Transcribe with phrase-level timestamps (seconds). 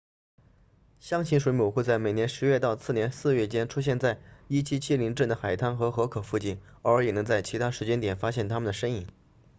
[0.99, 9.05] 箱型水母会在每年十月到次年四月间出现在1770镇的海滩和河口附近偶尔也能在其他时间点发现它们的身影